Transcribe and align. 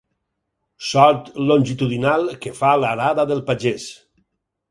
Sot 0.91 1.27
longitudinal 1.49 2.25
que 2.45 2.55
fa 2.61 2.73
l'arada 2.85 3.29
del 3.33 3.47
pagès. 3.51 3.87